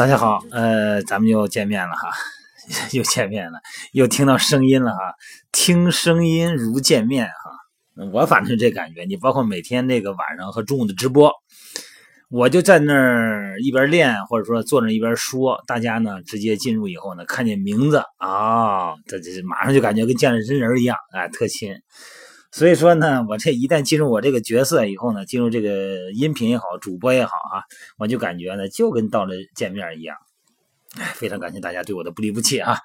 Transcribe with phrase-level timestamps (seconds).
[0.00, 2.10] 大家好，呃，咱们又见面了哈，
[2.92, 3.58] 又见面了，
[3.92, 5.14] 又听到声音了哈，
[5.52, 11.30] 听声音如见面哈，我反正这感觉，你包括每天那个晚上和中午的直播，
[12.30, 21.74] 我就在那儿一边练，或者说坐那一边说，大家呢直接进入以后呢，看见名字啊，这这马上就感觉跟见了真人一样，哎，特亲。
[22.52, 27.62] 所以说呢，我这一旦进入我这个角色以后呢，进入这个音频也好，主播也好啊，
[27.96, 30.16] 我就感觉呢，就跟到了见面一样。
[30.98, 32.78] 哎，非常感谢大家对我的不离不弃啊！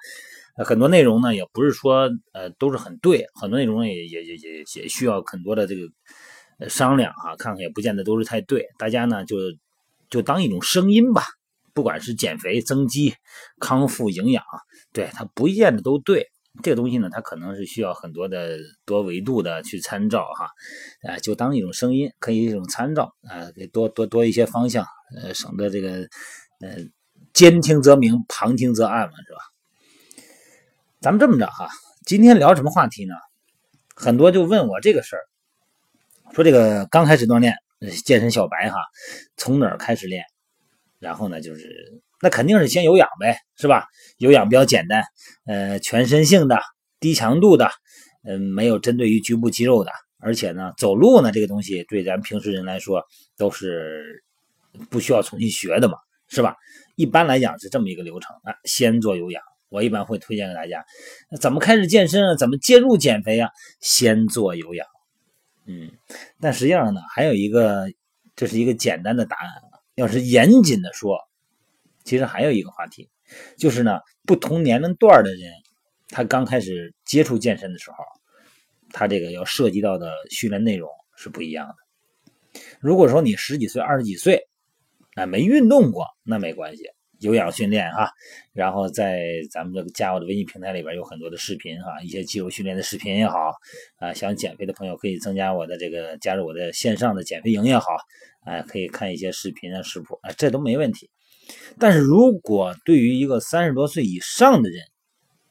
[0.64, 8.66] 很多内容呢，也不是说呃都是很对，很多内容也也也也也需要很多的这个商量啊，看看也不见得都是太对。
[8.78, 9.36] 大家呢就
[10.08, 11.24] 就当一种声音吧，
[11.74, 13.12] 不管是减肥、增肌、
[13.58, 14.44] 康复、营养，
[14.92, 16.30] 对它不见得都对。
[16.62, 20.50] 这个东西呢，它可能是需要很多的多维度的去参照哈，
[21.08, 26.08] 啊，就当一种声音，可以一种参照啊，给多多多一些方向，呃，省得这个
[26.60, 26.76] 呃，
[27.32, 29.38] 兼听则明，旁听则暗嘛，是吧？
[31.00, 31.68] 咱们这么着哈，
[32.06, 33.14] 今天聊什么话题呢？
[33.94, 35.22] 很多就问我这个事儿，
[36.32, 37.54] 说这个刚开始锻炼，
[38.04, 38.78] 健身小白哈，
[39.36, 40.24] 从哪儿开始练？
[40.98, 42.02] 然后呢，就是。
[42.22, 43.86] 那肯定是先有氧呗，是吧？
[44.18, 45.04] 有氧比较简单，
[45.44, 46.58] 呃，全身性的、
[46.98, 47.70] 低强度的，
[48.24, 53.04] 嗯，没有针对于局部肌肉的，而且呢，走路呢这个东西对咱平时人来说
[53.36, 54.24] 都是
[54.88, 56.56] 不需要重新学的嘛，是吧？
[56.94, 59.42] 一般来讲是这么一个流程啊，先做有氧。
[59.68, 60.84] 我一般会推荐给大家，
[61.40, 62.36] 怎么开始健身啊？
[62.36, 63.50] 怎么介入减肥啊？
[63.80, 64.86] 先做有氧。
[65.66, 65.90] 嗯，
[66.40, 67.86] 但实际上呢，还有一个，
[68.36, 69.48] 这是一个简单的答案。
[69.96, 71.18] 要是严谨的说。
[72.06, 73.10] 其实还有一个话题，
[73.58, 75.52] 就是呢，不同年龄段的人，
[76.08, 77.96] 他刚开始接触健身的时候，
[78.92, 81.74] 他这个要涉及到的训练内容是不一样的。
[82.80, 84.46] 如果说你十几岁、二十几岁，
[85.16, 86.84] 啊，没运动过，那没关系，
[87.18, 88.10] 有氧训练哈。
[88.52, 93.52] 然后在咱们这个加我的微信平台里边有很多的视频哈，一些肌肉训练的视频也好，
[93.96, 97.96] 啊，想减肥的朋友可以增加我的这个加入我的线上的减肥营也好，
[98.44, 101.10] 啊，可以看一些视频啊、食谱啊，这都没问题。
[101.78, 104.84] 但是如果对于一个三十多岁以上的人，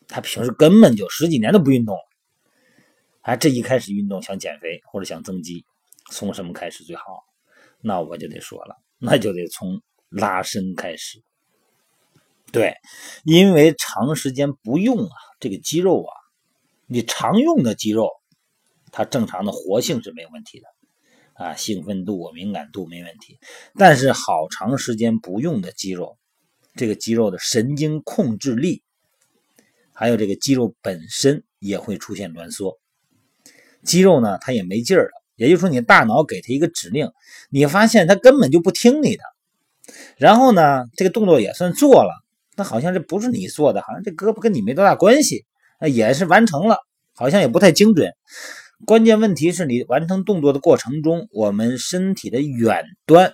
[0.08, 1.98] 他平时根本就十几年都不运动，
[3.22, 5.66] 哎，这一开始运动想减肥或者想增肌，
[6.12, 7.24] 从什么开始最好？
[7.82, 11.24] 那我就得说了，那就得从拉伸开始。
[12.52, 12.74] 对，
[13.24, 16.14] 因为长时间不用啊，这个肌肉啊，
[16.88, 18.10] 你常用的肌肉，
[18.92, 20.68] 它正常的活性是没有问题的。
[21.36, 23.38] 啊，兴奋度、敏感度没问题，
[23.78, 26.18] 但是好长时间不用的肌肉，
[26.76, 28.84] 这个肌肉的神经控制力，
[29.94, 32.80] 还有这个肌肉本身也会出现挛缩。
[33.84, 37.12] 肌肉呢，它也没劲儿了，也就是说，你大脑给它一个指令，
[37.50, 39.24] 你发现它根本就不听你的。
[40.18, 42.12] 然后呢，这个动作也算做了，
[42.56, 45.46] 那好像这不是你做的，好像这胳膊跟你没多大关系，
[45.82, 46.78] 那也是完成了，
[47.14, 48.14] 好像也不太精准。
[48.86, 53.34] 关键问题是你完成动作的过程中，我们身体的远端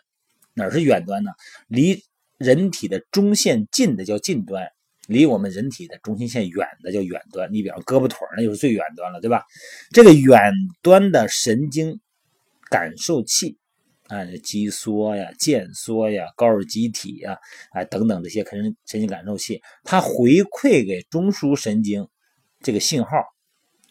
[0.54, 1.32] 哪是远端呢？
[1.68, 2.04] 离
[2.38, 4.70] 人体的中线近的叫近端，
[5.08, 7.52] 离我们人体的中心线远的叫远端。
[7.52, 9.44] 你比方胳膊腿那就是最远端了，对吧？
[9.92, 12.00] 这个远端的神经
[12.70, 13.58] 感受器
[14.08, 17.38] 啊，肌缩呀、腱缩呀、高尔基体呀，
[17.72, 22.08] 啊等等这些神神经感受器，它回馈给中枢神经
[22.62, 23.10] 这个信号，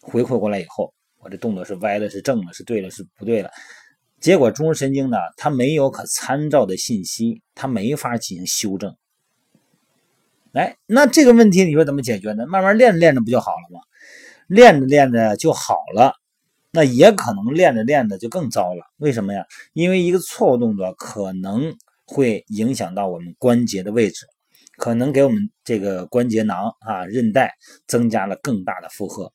[0.00, 0.94] 回馈过来以后。
[1.22, 3.50] 我这动作是歪的，是正的，是对了，是不对了。
[4.20, 8.96] 结果中枢神经呢，它没有可参照的信息，它没法进行修正。
[10.52, 12.46] 哎，那这个问题你说怎么解决呢？
[12.46, 13.80] 慢慢练练着不就好了吗？
[14.46, 16.14] 练着练着就好了，
[16.72, 18.84] 那也可能练着练着就更糟了。
[18.96, 19.44] 为什么呀？
[19.74, 24.26] 因为一个错误动作可能会影响到我们关节的位置，
[24.76, 27.54] 可能给我们这个关节囊啊、韧带
[27.86, 29.32] 增加了更大的负荷。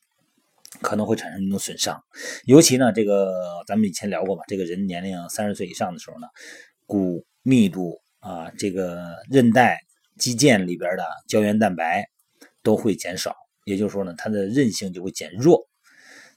[0.82, 2.02] 可能会产生一种损伤，
[2.46, 3.34] 尤其呢，这个
[3.68, 6.28] 咱们以前聊过吧，这个人年龄三十岁以上的时候呢，
[6.86, 9.80] 骨密度啊，这个韧带、
[10.18, 12.06] 肌腱里边的胶原蛋白
[12.62, 13.36] 都会减少，
[13.66, 15.68] 也就是说呢，它的韧性就会减弱，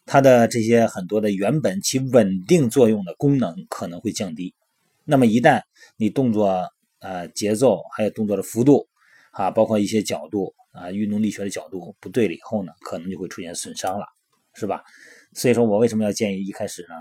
[0.06, 4.55] 它的这些很多的原本起稳定作用的功能可能会降低。
[5.05, 5.62] 那么一旦
[5.96, 6.69] 你动作
[7.00, 8.88] 呃节奏还有动作的幅度
[9.32, 14.06] 啊，包括一些角度啊，运动力学的角度不对了以后呢，可能就会出现损伤了。
[14.58, 14.82] 是吧？
[15.34, 16.94] 所以说我为什么要建议一开始呢？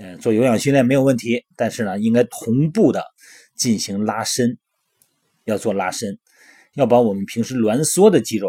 [0.00, 3.04] 嗯，做有氧训练没有问题，但是呢，应该同步的
[3.54, 4.56] 进行拉伸，
[5.44, 6.18] 要做拉伸，
[6.74, 8.48] 要把我们平时挛缩的肌肉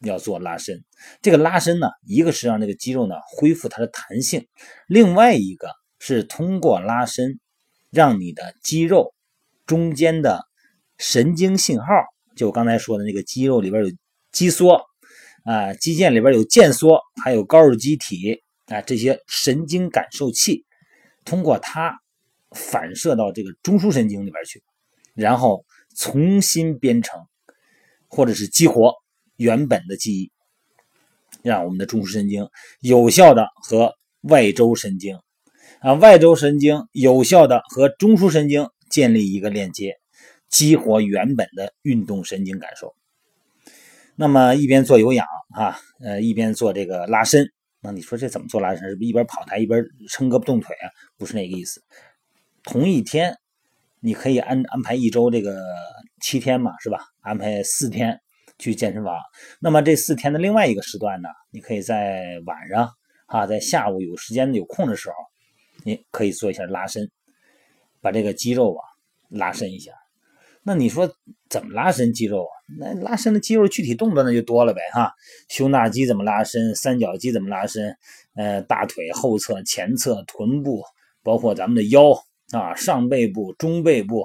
[0.00, 0.84] 要做拉伸。
[1.22, 4.46] 这个拉伸呢，一个是让这个肌肉呢恢复它的弹性，
[4.86, 5.68] 另外一个
[5.98, 7.40] 是通过拉伸，
[7.90, 9.14] 让你的肌肉
[9.64, 10.46] 中间的
[10.98, 11.86] 神经信号，
[12.36, 13.90] 就我刚才说的那个肌肉里边有
[14.30, 14.78] 肌梭
[15.44, 20.64] 啊，肌腱里边有腱梭，还有高尔基体啊，这些神经感受器，
[21.24, 22.00] 通过它
[22.50, 24.62] 反射到这个中枢神经里边去，
[25.14, 25.64] 然后
[25.96, 27.20] 重新编程
[28.08, 28.94] 或者是激活
[29.36, 30.30] 原本的记忆，
[31.42, 32.48] 让我们的中枢神经
[32.80, 35.18] 有效的和外周神经
[35.80, 39.96] 啊，外周神经有效的和中枢神经建立一个链接。
[40.48, 42.94] 激活原本的运动神经感受，
[44.22, 47.44] 那么一边做有氧啊，呃，一边做这个拉伸，
[47.80, 48.88] 那你说这怎么做拉伸？
[48.88, 50.86] 是不是一边跑台一边撑胳膊动腿啊？
[51.18, 51.82] 不是那个意思。
[52.62, 53.36] 同一天，
[53.98, 55.60] 你可以安安排一周这个
[56.20, 57.00] 七天嘛，是吧？
[57.22, 58.16] 安排四天
[58.60, 59.18] 去健身房。
[59.58, 62.88] 那么这四天的另外一个时段呢，你可以在晚上
[63.26, 65.16] 啊，在下午有时间有空的时候，
[65.84, 67.10] 你可以做一下拉伸，
[68.00, 68.84] 把这个肌肉啊
[69.30, 69.90] 拉伸一下。
[70.62, 71.12] 那你说
[71.50, 72.54] 怎么拉伸肌肉啊？
[72.78, 75.12] 那拉伸的肌肉具体动作那就多了呗哈。
[75.48, 76.74] 胸大肌怎么拉伸？
[76.74, 77.96] 三角肌怎么拉伸？
[78.34, 80.82] 呃，大腿后侧、前侧、臀部，
[81.22, 82.12] 包括咱们的腰
[82.52, 84.24] 啊，上背部、中背部，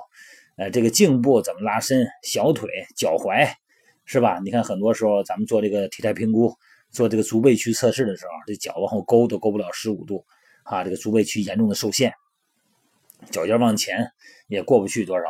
[0.58, 2.08] 呃，这个颈部怎么拉伸？
[2.24, 3.50] 小腿、脚踝，
[4.06, 4.40] 是吧？
[4.44, 6.56] 你看很多时候咱们做这个体态评估，
[6.90, 10.26] 做这个足背区测试的时候，这脚往后勾都勾不了十五度
[10.64, 12.14] 啊，这个足背区严重的受限，
[13.30, 14.12] 脚尖往前
[14.48, 15.26] 也过不去多少。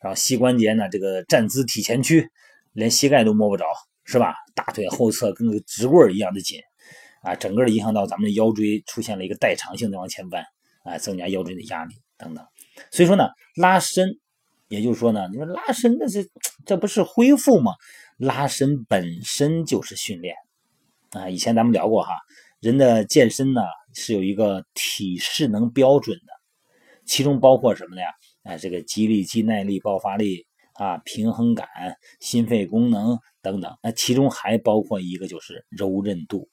[0.00, 2.28] 然后膝关节呢，这个站姿体前屈，
[2.72, 3.64] 连膝盖都摸不着，
[4.04, 4.34] 是吧？
[4.54, 6.60] 大腿后侧跟个直棍一样的紧，
[7.22, 10.44] 啊，整个影响到咱们的腰椎出现了一个代偿性的往前弯，
[10.84, 12.44] 啊，增加腰椎的压力等等。
[12.90, 14.18] 所以说呢，拉伸，
[14.68, 16.24] 也就是说呢，你说拉伸，那这
[16.64, 17.72] 这不是恢复吗？
[18.18, 20.34] 拉伸本身就是训练，
[21.10, 22.14] 啊，以前咱们聊过哈，
[22.60, 23.62] 人的健身呢
[23.94, 26.32] 是有一个体适能标准的，
[27.04, 28.08] 其中包括什么呢呀？
[28.44, 31.68] 哎，这个肌力、肌耐力、爆发力啊，平衡感、
[32.20, 36.48] 心肺功能等等，那其中还包括一个就是柔韧度。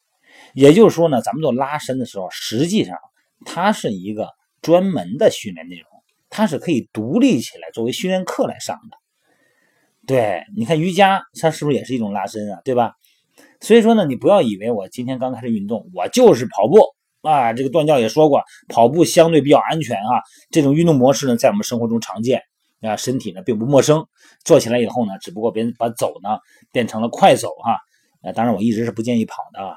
[0.54, 2.98] 也就是说呢，咱们做拉伸的时候，实际上
[3.46, 4.30] 它是一个
[4.62, 5.86] 专门的训练内容，
[6.30, 8.98] 它是可以独立起来作为训练课来上的。
[10.06, 12.62] 对，你看瑜伽，它是不是也是一种拉伸啊？
[12.64, 12.94] 对吧？
[13.62, 16.80] 所以说呢，你不要以为我今天刚开始运动，我就是跑步。
[17.22, 20.24] 啊，这个段教也说过，跑步相对比较安全啊。
[20.52, 22.42] 这种运动模式呢，在我们生活中常见
[22.82, 24.06] 啊，身体呢并不陌生。
[24.44, 26.38] 做起来以后呢，只不过别人把走呢
[26.72, 27.80] 变成了快走哈。
[28.22, 29.76] 呃，当然我一直是不建议跑的啊。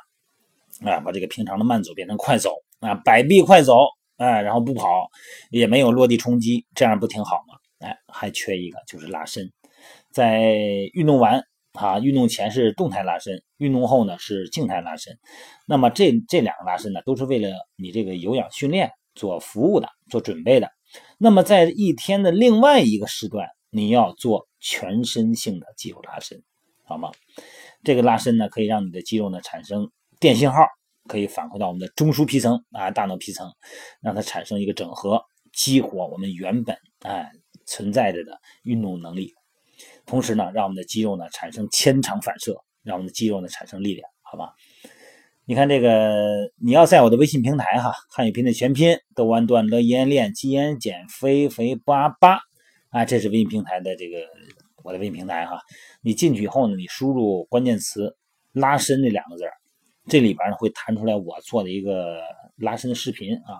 [0.84, 5.08] 啊，把这个平常的慢走变成快走啊，摆臂快走，哎，然后不跑，
[5.50, 7.54] 也没有落地冲击，这样不挺好吗？
[7.78, 9.50] 哎，还缺一个就是拉伸，
[10.10, 10.50] 在
[10.92, 11.42] 运动完。
[11.72, 15.18] 啊，运动前是动态拉伸，运动后呢是静态拉伸。
[15.66, 20.70] 那么这这两个拉伸呢，都是为了你这个有氧训练做服务的，做准备的。
[21.18, 26.42] 那么在一天的另外一个时段，你要做全身性的肌肉拉伸，
[26.84, 27.10] 好吗？
[27.84, 29.90] 这个拉伸呢，可以让你的肌肉呢产生
[30.20, 30.66] 电信号，
[31.08, 33.52] 可以反馈到我们的中枢皮层啊，大脑皮层，
[34.00, 37.30] 让它产生一个整合，激活我们原本哎
[37.66, 39.34] 存在着的运动能力。
[40.06, 44.54] 同时呢，让我们的肌肉呢产生牵长反射，让我们的肌肉呢产生力量，好吧？
[45.44, 52.38] 你看这个，你要在我的微信平台哈，汉语拼的全拼，豆安段乐延练肌延减肥肥八八
[52.90, 54.18] 啊，这是微信平台的这个
[54.84, 55.58] 我的微信平台哈。
[56.00, 58.16] 你进去以后呢，你输入关键词
[58.54, 59.42] “拉伸”这两个字
[60.06, 62.20] 这里边呢会弹出来我做的一个
[62.56, 63.58] 拉伸的视频啊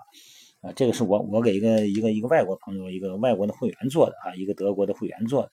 [0.61, 5.51] 啊，这个是我我给一个一个一个外国朋友一个外国的会员做的啊，一个德国的会员做的。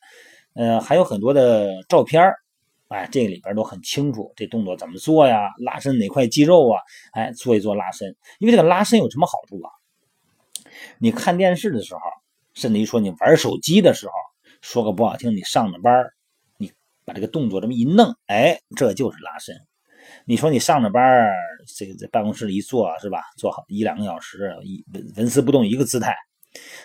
[0.54, 2.24] 呃，还有很多的照片
[2.90, 5.50] 哎，这个里边都很清楚，这动作怎么做呀？
[5.60, 6.82] 拉伸哪块肌肉啊？
[7.14, 9.70] 哎，做一做拉伸，因为这个拉伸有什么好处啊？
[10.98, 12.02] 你看电视的时候，
[12.56, 14.14] 甚至于说你玩手机的时候，
[14.62, 16.04] 说个不好听，你上着班
[16.58, 16.72] 你
[17.06, 19.56] 把这个动作这么一弄，哎，这就是拉伸。
[20.26, 21.30] 你说你上着班
[21.78, 23.22] 这个在办公室里一坐是吧？
[23.38, 26.16] 坐好一两个小时，一纹纹丝不动一个姿态。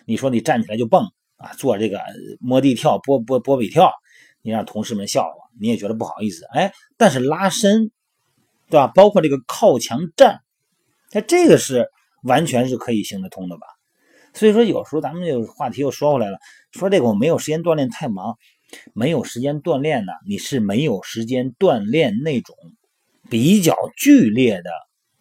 [0.05, 1.11] 你说你站起来就蹦。
[1.37, 2.01] 啊，做这个
[2.39, 3.93] 摸地跳、波波波比跳，
[4.45, 6.45] 你让同事们笑话，你也觉得不好意思。
[6.53, 7.91] 哎，但是拉伸，
[8.69, 8.89] 对吧？
[8.95, 10.43] 包括这个靠墙站，
[11.13, 11.89] 那这个是
[12.23, 13.63] 完全是可以行得通的吧？
[14.35, 16.37] 所以说，有时候咱们这个话题又说回来了，
[16.73, 18.37] 说这个我没有时间锻炼，太忙，
[18.93, 20.13] 没有时间锻炼呢。
[20.29, 22.55] 你是没有时间锻炼那种
[23.31, 24.71] 比较剧烈的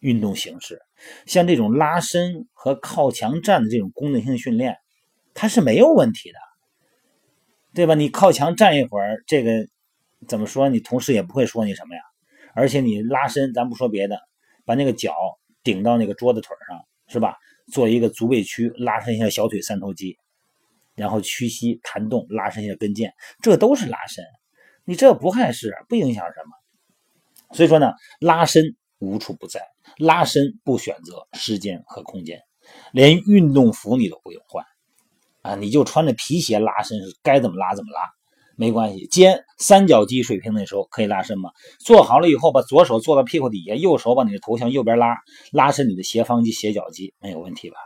[0.00, 0.82] 运动形式，
[1.24, 4.76] 像这种拉伸和靠墙站的这种功能性训练。
[5.32, 6.38] 它是没有问题的，
[7.74, 7.94] 对吧？
[7.94, 9.66] 你靠墙站一会儿，这个
[10.28, 10.68] 怎么说？
[10.68, 12.00] 你同事也不会说你什么呀。
[12.54, 14.20] 而且你拉伸，咱不说别的，
[14.64, 15.12] 把那个脚
[15.64, 17.36] 顶到那个桌子腿上，是吧？
[17.72, 20.16] 做一个足背屈，拉伸一下小腿三头肌，
[20.94, 23.10] 然后屈膝弹动拉伸一下跟腱，
[23.42, 24.24] 这都是拉伸。
[24.84, 27.56] 你这不碍事，不影响什么。
[27.56, 29.60] 所以说呢，拉伸无处不在，
[29.96, 32.40] 拉伸不选择时间和空间，
[32.92, 34.64] 连运动服你都不用换
[35.44, 38.00] 啊，你就穿着皮鞋拉伸，该怎么拉怎么拉，
[38.56, 39.06] 没关系。
[39.08, 41.50] 肩三角肌水平的时候可以拉伸吗？
[41.80, 45.18] 做好了以后，把左手坐到屁股底下，右手把你的头向右边拉，
[45.52, 47.76] 拉伸你的斜方肌、斜角肌，没有问题吧？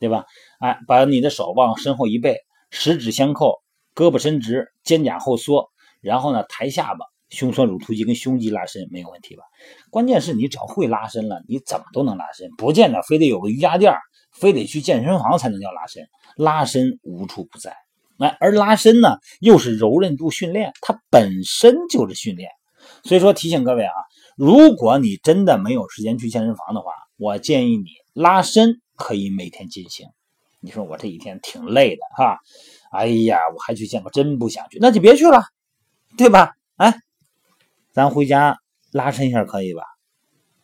[0.00, 0.24] 对吧？
[0.58, 2.38] 哎，把你的手往身后一背，
[2.70, 3.62] 十指相扣，
[3.94, 5.70] 胳膊伸直，肩胛后缩。
[6.00, 9.44] 然后呢，抬下巴，胸锁乳突肌跟胸肌拉伸没有问题吧？
[9.90, 13.94] 关键是你只要会拉伸了，你怎么都能拉伸，不见得非得有个瑜伽垫，
[14.38, 16.06] 非得去健身房才能叫拉伸。
[16.36, 17.74] 拉伸无处不在，
[18.18, 22.50] 哎，而拉伸呢又是柔韧度训练，它本身就是训练。
[23.02, 23.94] 所以说提醒各位啊，
[24.36, 30.06] 如果你真的没有时间去健身房的话，我建议你拉伸可以每天进行。
[30.60, 32.38] 你说我这一天挺累的哈，
[32.90, 35.42] 哎呀，我还去健个真不想去，那就别去了。
[36.16, 36.52] 对吧？
[36.76, 36.94] 哎，
[37.92, 38.58] 咱回家
[38.90, 39.82] 拉伸一下可以吧？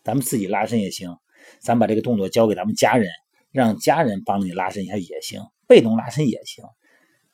[0.03, 1.17] 咱们自己拉伸也行，
[1.61, 3.09] 咱把这个动作交给咱们家人，
[3.53, 6.65] 让家人帮你拉伸一下也行，被动拉伸也行。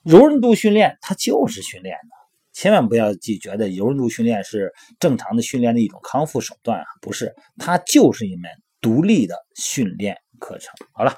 [0.03, 2.11] 柔韧度训练它就是训练的，
[2.53, 10.75] 千万不要记觉得柔韧度训练是正常的训练的一种康复手段啊，不是，它就是一门独立的训练课程。
[10.93, 11.15] 好了，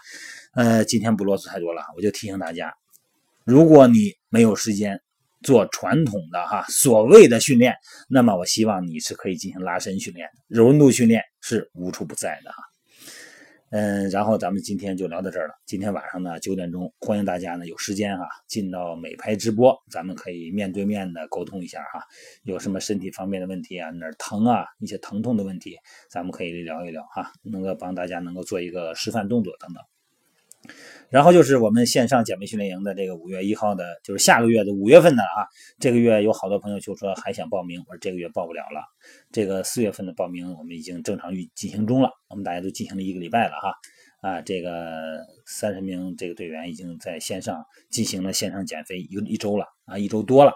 [0.55, 2.75] 呃，今天不啰嗦太多了，我就提醒大家，
[3.45, 5.01] 如果你没有时间。
[5.43, 7.75] 做传统的哈所谓的训练，
[8.11, 12.63] 那么我希望你是可以进行拉伸训练的，柔韧度训练是无处不在的哈。
[13.71, 15.55] 嗯，然后咱们今天就聊到这儿了。
[15.65, 22.05] 今天晚上呢九点钟，欢迎大家呢有时间哈进到美拍直播，咱们可以面对面的沟通一下哈。
[22.43, 25.77] 有什么身体方面的问题啊，哪儿疼啊，一些疼痛的问题，
[26.11, 29.85] 咱们可以聊一聊哈，能够帮大家能够做一个示范动作等等。
[31.11, 35.45] 然后就是我们线上减肥训练营的这个五月一号的，就是下个月的五月份的啊。
[35.79, 38.83] 这个月有好多朋友就说还想报名，我说这个月报不了了。
[39.33, 43.75] 这个四月份的报名我们已经正常运进行中了，我们大家都进行了一个礼拜了哈。
[44.21, 50.53] 啊，这个三十名这个队员已经在线上进行了线上减肥一一周了啊，一周多了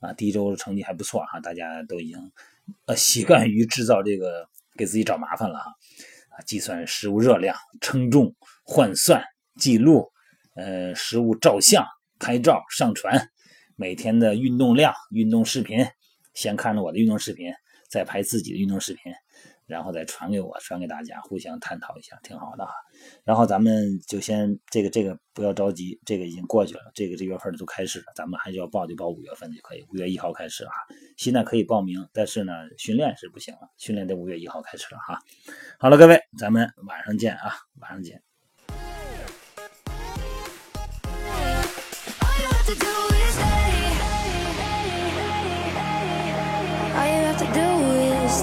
[0.00, 0.12] 啊。
[0.12, 2.16] 第一周成绩还不错哈，大家都已经
[2.86, 5.72] 呃习惯于制造这个给自己找麻烦了哈。
[6.30, 9.22] 啊，计算食物热量、称重、换算。
[9.58, 10.10] 记录，
[10.54, 11.84] 呃，食物照相、
[12.18, 13.28] 拍照、上传，
[13.76, 15.86] 每天的运动量、运动视频，
[16.34, 17.52] 先看着我的运动视频，
[17.90, 19.12] 再拍自己的运动视频，
[19.66, 22.72] 然后再传给我，传给大家，互相探讨一下，挺好的哈。
[23.24, 30.72] 然后咱们就先这个这个不要着急，这个已经过去了，这个这月份都开始了，咱们还是要报就报五月份就可以，五月一号开始啊。
[31.16, 35.20] 现在可以报名，但是呢，训练是不行了，训练得五月一号开始了哈。
[35.78, 38.27] 好了，各位，咱们晚上见啊，晚上见。